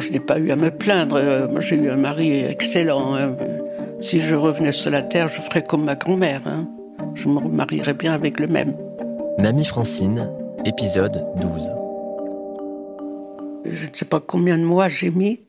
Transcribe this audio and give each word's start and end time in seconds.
je 0.00 0.10
n'ai 0.10 0.20
pas 0.20 0.38
eu 0.38 0.50
à 0.50 0.56
me 0.56 0.70
plaindre. 0.70 1.16
Euh, 1.16 1.48
moi, 1.48 1.60
j'ai 1.60 1.76
eu 1.76 1.88
un 1.88 1.96
mari 1.96 2.40
excellent. 2.40 3.14
Hein. 3.14 3.36
Si 4.00 4.20
je 4.20 4.34
revenais 4.34 4.72
sur 4.72 4.90
la 4.90 5.02
terre, 5.02 5.28
je 5.28 5.40
ferais 5.40 5.62
comme 5.62 5.84
ma 5.84 5.94
grand-mère. 5.94 6.42
Hein. 6.46 6.68
Je 7.14 7.28
me 7.28 7.40
marierais 7.40 7.94
bien 7.94 8.12
avec 8.12 8.40
le 8.40 8.46
même. 8.46 8.76
Mamie 9.38 9.64
Francine, 9.64 10.30
épisode 10.64 11.26
12. 11.40 11.70
Je 13.64 13.86
ne 13.86 13.94
sais 13.94 14.04
pas 14.04 14.20
combien 14.20 14.58
de 14.58 14.64
mois 14.64 14.88
j'ai 14.88 15.10
mis 15.10 15.40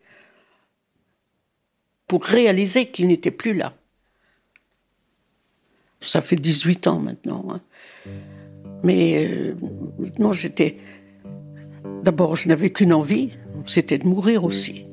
pour 2.07 2.23
réaliser 2.23 2.87
qu'il 2.87 3.07
n'était 3.07 3.31
plus 3.31 3.53
là. 3.53 3.73
Ça 6.01 6.21
fait 6.21 6.35
18 6.35 6.87
ans 6.87 6.99
maintenant. 6.99 7.45
Hein. 7.49 7.61
Mais 8.83 9.27
euh, 9.27 9.55
maintenant, 9.97 10.31
j'étais. 10.31 10.77
D'abord, 12.03 12.35
je 12.35 12.47
n'avais 12.47 12.69
qu'une 12.69 12.93
envie, 12.93 13.31
c'était 13.65 13.97
de 13.97 14.07
mourir 14.07 14.43
aussi. 14.43 14.85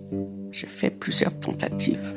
J'ai 0.50 0.66
fait 0.66 0.90
plusieurs 0.90 1.38
tentatives. 1.38 2.14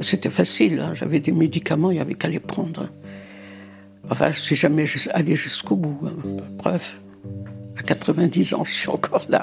C'était 0.00 0.30
facile, 0.30 0.80
hein. 0.80 0.92
j'avais 0.94 1.20
des 1.20 1.32
médicaments, 1.32 1.90
il 1.90 1.94
n'y 1.94 2.00
avait 2.00 2.14
qu'à 2.14 2.28
les 2.28 2.40
prendre. 2.40 2.88
Enfin, 4.10 4.30
je 4.30 4.38
ne 4.38 4.42
suis 4.42 4.56
jamais 4.56 4.84
allé 5.12 5.36
jusqu'au 5.36 5.76
bout. 5.76 5.98
Hein. 6.06 6.12
Preuve, 6.58 6.94
à 7.76 7.82
90 7.82 8.54
ans, 8.54 8.64
je 8.66 8.72
suis 8.72 8.88
encore 8.88 9.26
là. 9.28 9.42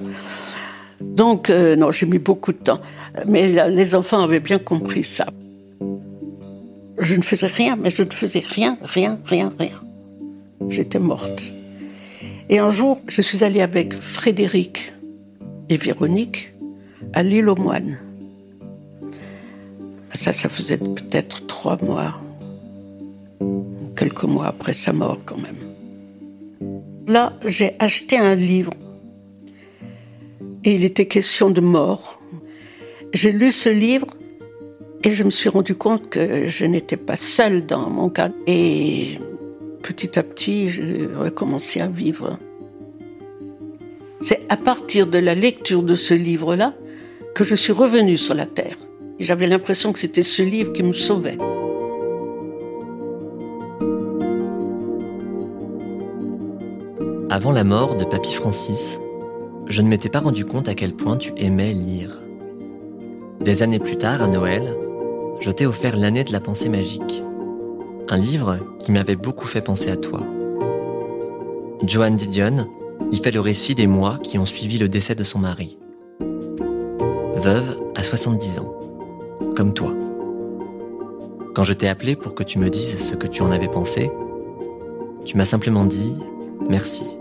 Donc, 1.00 1.50
euh, 1.50 1.76
non, 1.76 1.92
j'ai 1.92 2.06
mis 2.06 2.20
beaucoup 2.20 2.52
de 2.52 2.58
temps. 2.58 2.80
Mais 3.26 3.70
les 3.70 3.96
enfants 3.96 4.22
avaient 4.22 4.40
bien 4.40 4.60
compris 4.60 5.04
ça. 5.04 5.28
Je 7.00 7.16
ne 7.16 7.24
faisais 7.24 7.48
rien, 7.48 7.76
mais 7.76 7.90
je 7.90 8.04
ne 8.04 8.12
faisais 8.12 8.44
rien, 8.46 8.78
rien, 8.84 9.20
rien, 9.26 9.52
rien. 9.58 9.82
J'étais 10.70 11.00
morte. 11.00 11.52
Et 12.50 12.60
un 12.60 12.70
jour, 12.70 13.02
je 13.08 13.22
suis 13.22 13.44
allée 13.44 13.62
avec 13.62 13.94
Frédéric 13.94 14.94
et 15.72 15.78
Véronique 15.78 16.54
à 17.14 17.24
l'île 17.24 17.48
aux 17.48 17.56
moines. 17.56 17.98
Ça, 20.14 20.34
ça 20.34 20.50
faisait 20.50 20.78
peut-être 20.78 21.48
trois 21.48 21.78
mois, 21.82 22.22
quelques 23.96 24.26
mois 24.26 24.48
après 24.48 24.74
sa 24.74 24.92
mort 24.92 25.20
quand 25.26 25.38
même. 25.38 25.56
Là, 27.08 27.34
j'ai 27.46 27.74
acheté 27.80 28.18
un 28.18 28.36
livre 28.36 28.74
et 30.66 30.76
il 30.76 30.84
était 30.84 31.06
question 31.06 31.50
de 31.50 31.62
mort. 31.62 32.22
J'ai 33.14 33.32
lu 33.32 33.52
ce 33.52 33.70
livre 33.70 34.08
et 35.06 35.10
je 35.12 35.24
me 35.24 35.30
suis 35.30 35.50
rendu 35.50 35.74
compte 35.76 36.10
que 36.10 36.48
je 36.48 36.66
n'étais 36.66 36.98
pas 36.98 37.16
seule 37.16 37.66
dans 37.66 37.90
mon 37.90 38.10
cas. 38.10 38.30
Et 38.46 39.20
petit 39.84 40.20
à 40.20 40.24
petit, 40.24 40.70
j'ai 40.70 41.08
recommencé 41.18 41.80
à 41.80 41.88
vivre. 41.88 42.38
C'est 44.22 44.46
à 44.50 44.58
partir 44.58 45.08
de 45.08 45.18
la 45.18 45.34
lecture 45.34 45.82
de 45.82 45.96
ce 45.96 46.14
livre-là 46.14 46.74
que 47.34 47.44
je 47.44 47.56
suis 47.56 47.74
revenue 47.74 48.18
sur 48.18 48.36
la 48.36 48.46
Terre. 48.46 48.78
J'avais 49.20 49.48
l'impression 49.48 49.94
que 49.94 50.00
c'était 50.00 50.24
ce 50.24 50.44
livre 50.44 50.74
qui 50.74 50.84
me 50.84 50.94
sauvait. 50.94 51.38
Avant 57.32 57.52
la 57.52 57.64
mort 57.64 57.96
de 57.96 58.06
Papy 58.06 58.34
Francis, 58.34 59.00
je 59.68 59.82
ne 59.82 59.88
m'étais 59.88 60.10
pas 60.10 60.20
rendu 60.20 60.46
compte 60.46 60.68
à 60.68 60.76
quel 60.76 60.94
point 60.94 61.18
tu 61.18 61.32
aimais 61.38 61.74
lire. 61.74 62.22
Des 63.40 63.64
années 63.64 63.80
plus 63.80 63.98
tard, 63.98 64.22
à 64.22 64.28
Noël, 64.28 64.76
je 65.40 65.50
t'ai 65.50 65.66
offert 65.66 65.98
L'année 65.98 66.24
de 66.24 66.32
la 66.32 66.40
pensée 66.40 66.70
magique, 66.70 67.24
un 68.10 68.18
livre 68.18 68.60
qui 68.80 68.92
m'avait 68.92 69.16
beaucoup 69.16 69.48
fait 69.48 69.62
penser 69.62 69.90
à 69.90 69.96
toi. 69.96 70.20
Joanne 71.84 72.18
Didion 72.18 72.68
y 73.12 73.18
fait 73.18 73.32
le 73.32 73.42
récit 73.42 73.76
des 73.76 73.88
mois 73.88 74.18
qui 74.24 74.38
ont 74.38 74.46
suivi 74.46 74.78
le 74.78 74.88
décès 74.88 75.16
de 75.16 75.24
son 75.24 75.40
mari. 75.40 75.78
Veuve 77.36 77.82
à 77.96 78.04
70 78.04 78.60
ans, 78.60 78.74
comme 79.56 79.74
toi. 79.74 79.92
Quand 81.54 81.64
je 81.64 81.74
t'ai 81.74 81.90
appelé 81.90 82.16
pour 82.16 82.34
que 82.36 82.44
tu 82.44 82.60
me 82.60 82.70
dises 82.70 82.98
ce 82.98 83.16
que 83.16 83.28
tu 83.28 83.42
en 83.42 83.52
avais 83.52 83.68
pensé, 83.68 84.10
tu 85.26 85.38
m'as 85.38 85.46
simplement 85.46 85.84
dit 85.84 86.14
merci. 86.70 87.18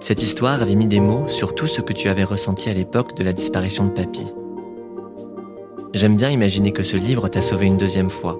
Cette 0.00 0.22
histoire 0.22 0.62
avait 0.62 0.74
mis 0.74 0.86
des 0.86 1.00
mots 1.00 1.26
sur 1.28 1.54
tout 1.54 1.66
ce 1.66 1.80
que 1.80 1.92
tu 1.92 2.08
avais 2.08 2.24
ressenti 2.24 2.68
à 2.68 2.74
l'époque 2.74 3.16
de 3.16 3.24
la 3.24 3.32
disparition 3.32 3.86
de 3.86 3.90
Papy. 3.90 4.26
J'aime 5.94 6.16
bien 6.16 6.30
imaginer 6.30 6.72
que 6.72 6.82
ce 6.82 6.96
livre 6.96 7.28
t'a 7.28 7.42
sauvé 7.42 7.66
une 7.66 7.78
deuxième 7.78 8.10
fois, 8.10 8.38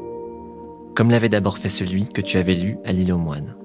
comme 0.94 1.10
l'avait 1.10 1.28
d'abord 1.28 1.58
fait 1.58 1.68
celui 1.68 2.06
que 2.06 2.20
tu 2.20 2.36
avais 2.36 2.54
lu 2.54 2.76
à 2.84 2.92
l'île 2.92 3.12
aux 3.12 3.18
moines. 3.18 3.57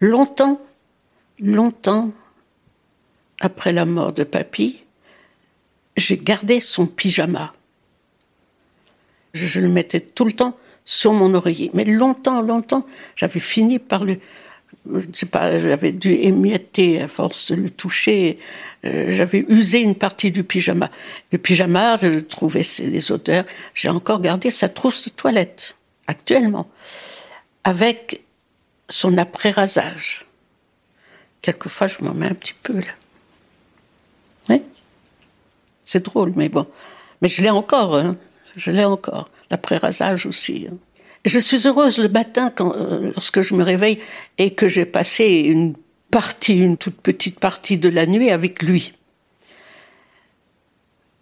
Longtemps, 0.00 0.60
longtemps 1.40 2.12
après 3.40 3.72
la 3.72 3.84
mort 3.84 4.12
de 4.12 4.24
Papy, 4.24 4.84
j'ai 5.96 6.16
gardé 6.16 6.60
son 6.60 6.86
pyjama. 6.86 7.52
Je, 9.34 9.60
le 9.60 9.68
mettais 9.68 10.00
tout 10.00 10.24
le 10.24 10.32
temps 10.32 10.56
sur 10.84 11.12
mon 11.12 11.34
oreiller. 11.34 11.70
Mais 11.74 11.84
longtemps, 11.84 12.40
longtemps, 12.40 12.86
j'avais 13.14 13.40
fini 13.40 13.78
par 13.78 14.04
le, 14.04 14.18
je 14.86 15.06
sais 15.12 15.26
pas, 15.26 15.58
j'avais 15.58 15.92
dû 15.92 16.12
émietter 16.12 17.00
à 17.00 17.08
force 17.08 17.50
de 17.50 17.56
le 17.56 17.70
toucher. 17.70 18.38
Euh, 18.84 19.12
j'avais 19.12 19.44
usé 19.48 19.80
une 19.80 19.96
partie 19.96 20.30
du 20.30 20.44
pyjama. 20.44 20.90
Le 21.32 21.38
pyjama, 21.38 21.96
je 21.96 22.20
trouvais 22.20 22.62
les 22.78 23.12
odeurs. 23.12 23.44
J'ai 23.74 23.88
encore 23.88 24.20
gardé 24.20 24.50
sa 24.50 24.68
trousse 24.68 25.04
de 25.04 25.10
toilette, 25.10 25.74
actuellement, 26.06 26.70
avec 27.64 28.22
son 28.88 29.18
après-rasage. 29.18 30.26
Quelquefois, 31.42 31.86
je 31.86 32.02
m'en 32.02 32.14
mets 32.14 32.26
un 32.26 32.34
petit 32.34 32.54
peu, 32.54 32.74
là. 32.74 32.92
C'est 35.88 36.04
drôle, 36.04 36.34
mais 36.36 36.50
bon. 36.50 36.66
Mais 37.22 37.28
je 37.28 37.40
l'ai 37.40 37.48
encore, 37.48 37.96
hein. 37.96 38.18
Je 38.56 38.70
l'ai 38.70 38.84
encore. 38.84 39.30
L'après-rasage 39.50 40.26
aussi. 40.26 40.66
Hein. 40.70 40.76
Je 41.24 41.38
suis 41.38 41.66
heureuse 41.66 41.96
le 41.96 42.10
matin 42.10 42.52
quand, 42.54 42.76
euh, 42.76 43.10
lorsque 43.14 43.40
je 43.40 43.54
me 43.54 43.64
réveille 43.64 43.98
et 44.36 44.52
que 44.52 44.68
j'ai 44.68 44.84
passé 44.84 45.24
une 45.24 45.74
partie, 46.10 46.58
une 46.58 46.76
toute 46.76 47.00
petite 47.00 47.40
partie 47.40 47.78
de 47.78 47.88
la 47.88 48.04
nuit 48.04 48.30
avec 48.30 48.62
lui. 48.62 48.92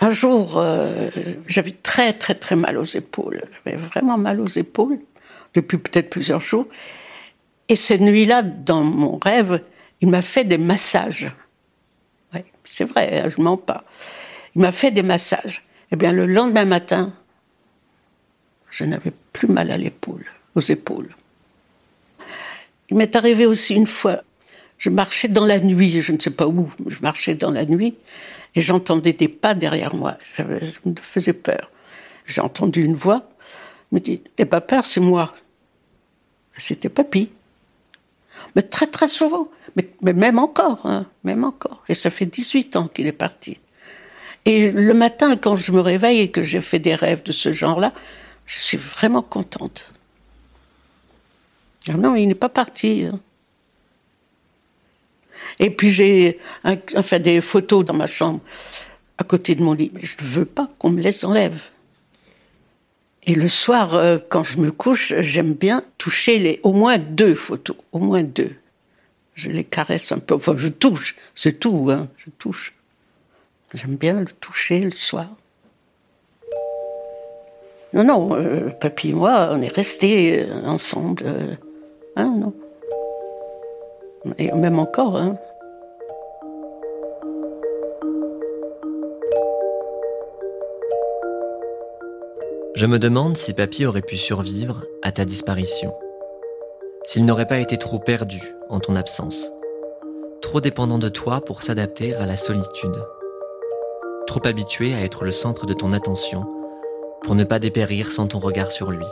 Un 0.00 0.10
jour, 0.10 0.55
euh, 0.56 1.10
j'avais 1.47 1.71
très 1.71 2.12
très 2.12 2.34
très 2.34 2.56
mal 2.56 2.76
aux 2.76 2.84
épaules. 2.84 3.44
J'avais 3.65 3.76
vraiment 3.76 4.19
mal 4.19 4.41
aux 4.41 4.49
épaules 4.49 4.99
depuis 5.55 5.78
peut-être 5.78 6.10
plusieurs 6.10 6.41
jours. 6.41 6.66
Et 7.69 7.77
cette 7.77 8.00
nuit-là, 8.00 8.43
dans 8.43 8.82
mon 8.82 9.19
rêve, 9.19 9.62
il 10.00 10.09
m'a 10.09 10.22
fait 10.22 10.44
des 10.44 10.59
massages. 10.59 11.31
Ouais, 12.32 12.44
c'est 12.65 12.84
vrai, 12.84 13.21
hein, 13.21 13.28
je 13.28 13.41
mens 13.41 13.56
pas. 13.56 13.84
Il 14.54 14.62
m'a 14.62 14.72
fait 14.72 14.91
des 14.91 15.03
massages. 15.03 15.65
Eh 15.91 15.97
bien, 15.97 16.12
le 16.12 16.26
lendemain 16.26 16.65
matin, 16.65 17.12
je 18.71 18.84
n'avais 18.84 19.12
plus 19.32 19.49
mal 19.49 19.71
à 19.71 19.76
l'épaule, 19.76 20.26
aux 20.55 20.60
épaules. 20.60 21.15
Il 22.91 22.97
m'est 22.97 23.16
arrivé 23.16 23.47
aussi 23.47 23.75
une 23.75 23.87
fois, 23.87 24.22
je 24.78 24.91
marchais 24.91 25.28
dans 25.28 25.47
la 25.47 25.59
nuit, 25.59 26.00
je 26.00 26.12
ne 26.12 26.19
sais 26.19 26.31
pas 26.31 26.47
où, 26.47 26.71
je 26.87 27.00
marchais 27.00 27.34
dans 27.34 27.50
la 27.50 27.65
nuit 27.65 27.97
et 28.55 28.60
j'entendais 28.60 29.12
des 29.12 29.28
pas 29.28 29.55
derrière 29.55 29.94
moi. 29.94 30.16
Ça 30.37 30.44
me 30.44 30.94
faisait 31.00 31.32
peur. 31.32 31.71
J'ai 32.26 32.41
entendu 32.41 32.84
une 32.84 32.94
voix, 32.94 33.28
me 33.93 34.00
dit 34.00 34.22
N'aie 34.38 34.44
pas 34.44 34.60
peur, 34.60 34.84
c'est 34.84 35.00
moi. 35.00 35.34
C'était 36.56 36.88
Papy. 36.88 37.31
Mais 38.54 38.62
très 38.62 38.86
très 38.86 39.08
souvent, 39.08 39.48
mais, 39.74 40.12
même 40.12 40.38
encore, 40.38 40.80
hein, 40.84 41.06
même 41.24 41.44
encore. 41.44 41.82
Et 41.88 41.94
ça 41.94 42.10
fait 42.10 42.26
18 42.26 42.76
ans 42.76 42.88
qu'il 42.88 43.06
est 43.06 43.12
parti. 43.12 43.58
Et 44.44 44.70
le 44.70 44.94
matin, 44.94 45.36
quand 45.36 45.56
je 45.56 45.72
me 45.72 45.81
réveille 45.81 46.20
et 46.20 46.31
que 46.31 46.43
j'ai 46.43 46.61
fait 46.61 46.78
des 46.78 46.94
rêves 46.94 47.22
de 47.25 47.32
ce 47.32 47.52
genre-là, 47.52 47.93
je 48.46 48.58
suis 48.58 48.78
vraiment 48.78 49.22
contente. 49.22 49.90
Ah 51.88 51.94
non, 51.94 52.14
il 52.14 52.28
n'est 52.28 52.34
pas 52.34 52.49
parti. 52.49 53.06
Hein. 53.11 53.20
Et 55.58 55.70
puis 55.70 55.90
j'ai 55.90 56.38
enfin, 56.94 57.19
des 57.19 57.40
photos 57.40 57.84
dans 57.84 57.94
ma 57.94 58.06
chambre, 58.06 58.40
à 59.19 59.25
côté 59.25 59.55
de 59.55 59.62
mon 59.62 59.72
lit. 59.72 59.90
Mais 59.93 60.02
je 60.02 60.16
ne 60.22 60.28
veux 60.28 60.44
pas 60.44 60.69
qu'on 60.78 60.90
me 60.90 61.00
laisse 61.00 61.25
enlève. 61.25 61.62
Et 63.26 63.34
le 63.34 63.49
soir, 63.49 63.94
euh, 63.94 64.19
quand 64.28 64.44
je 64.44 64.58
me 64.58 64.70
couche, 64.70 65.12
j'aime 65.19 65.52
bien 65.52 65.82
toucher 65.99 66.38
les, 66.38 66.61
au 66.62 66.73
moins 66.73 66.96
deux 66.96 67.34
photos, 67.34 67.76
au 67.90 67.99
moins 67.99 68.23
deux. 68.23 68.52
Je 69.34 69.50
les 69.50 69.64
caresse 69.64 70.12
un 70.12 70.19
peu, 70.19 70.34
enfin 70.34 70.55
je 70.56 70.69
touche, 70.69 71.17
c'est 71.34 71.58
tout, 71.58 71.88
hein, 71.90 72.08
je 72.19 72.31
touche. 72.38 72.73
J'aime 73.75 73.96
bien 73.96 74.20
le 74.20 74.26
toucher 74.26 74.81
le 74.81 74.93
soir. 74.93 75.28
Non, 77.93 78.05
non, 78.05 78.37
euh, 78.37 78.70
papy 78.70 79.11
et 79.11 79.12
moi, 79.12 79.50
on 79.52 79.61
est 79.61 79.75
restés 79.75 80.44
euh, 80.44 80.64
ensemble. 80.64 81.25
Hein, 82.14 82.32
non. 82.37 82.55
Et 84.38 84.52
même 84.52 84.78
encore, 84.78 85.17
hein. 85.17 85.37
Je 92.76 92.84
me 92.84 92.99
demande 92.99 93.38
si 93.38 93.55
papy 93.55 93.87
aurait 93.87 94.02
pu 94.02 94.19
survivre 94.19 94.84
à 95.02 95.11
ta 95.11 95.25
disparition. 95.25 95.94
S'il 97.05 97.25
n'aurait 97.25 97.46
pas 97.46 97.56
été 97.56 97.78
trop 97.78 97.99
perdu 97.99 98.55
en 98.69 98.81
ton 98.81 98.96
absence. 98.96 99.50
Trop 100.43 100.61
dépendant 100.61 100.99
de 100.99 101.08
toi 101.08 101.40
pour 101.40 101.62
s'adapter 101.62 102.14
à 102.17 102.26
la 102.26 102.37
solitude. 102.37 103.02
Trop 104.26 104.46
habitué 104.46 104.93
à 104.93 105.00
être 105.00 105.25
le 105.25 105.32
centre 105.32 105.64
de 105.64 105.73
ton 105.73 105.94
attention 105.94 106.44
pour 107.23 107.34
ne 107.34 107.44
pas 107.44 107.58
dépérir 107.58 108.12
sans 108.12 108.26
ton 108.26 108.40
regard 108.40 108.70
sur 108.70 108.90
lui. 108.90 109.06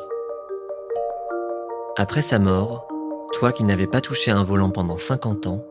Après 1.97 2.21
sa 2.21 2.39
mort, 2.39 2.87
toi 3.33 3.51
qui 3.51 3.65
n'avais 3.65 3.87
pas 3.87 4.03
touché 4.03 4.31
un 4.31 4.45
volant 4.45 4.69
pendant 4.69 4.99
50 4.99 5.47
ans, 5.47 5.65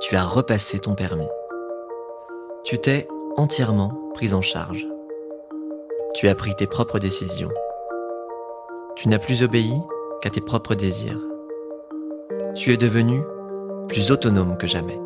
tu 0.00 0.16
as 0.16 0.24
repassé 0.24 0.78
ton 0.78 0.94
permis. 0.94 1.28
Tu 2.64 2.78
t'es 2.78 3.06
entièrement 3.36 3.92
prise 4.14 4.32
en 4.32 4.40
charge. 4.40 4.86
Tu 6.14 6.28
as 6.28 6.36
pris 6.36 6.54
tes 6.54 6.68
propres 6.68 7.00
décisions. 7.00 7.50
Tu 8.94 9.08
n'as 9.08 9.18
plus 9.18 9.42
obéi 9.42 9.74
qu'à 10.22 10.30
tes 10.30 10.40
propres 10.40 10.76
désirs. 10.76 11.18
Tu 12.54 12.72
es 12.72 12.76
devenu 12.76 13.20
plus 13.88 14.12
autonome 14.12 14.56
que 14.56 14.68
jamais. 14.68 14.96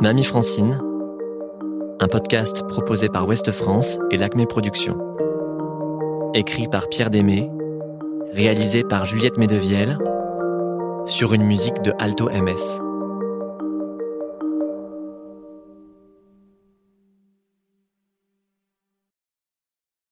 Mamie 0.00 0.24
Francine, 0.24 0.80
un 2.00 2.08
podcast 2.08 2.66
proposé 2.66 3.10
par 3.10 3.28
Ouest 3.28 3.52
France 3.52 3.98
et 4.10 4.16
l'Acme 4.16 4.46
Productions. 4.46 4.98
Écrit 6.32 6.68
par 6.68 6.88
Pierre 6.88 7.10
Démé, 7.10 7.50
réalisé 8.32 8.82
par 8.82 9.04
Juliette 9.04 9.36
Medevielle, 9.36 9.98
sur 11.04 11.34
une 11.34 11.44
musique 11.44 11.82
de 11.82 11.92
Alto 11.98 12.30
MS. 12.30 12.83